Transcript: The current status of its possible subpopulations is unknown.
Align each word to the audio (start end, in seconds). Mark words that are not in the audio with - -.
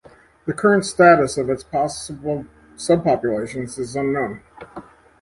The 0.47 0.53
current 0.53 0.83
status 0.83 1.37
of 1.37 1.47
its 1.51 1.63
possible 1.63 2.47
subpopulations 2.75 3.77
is 3.77 3.95
unknown. 3.95 4.41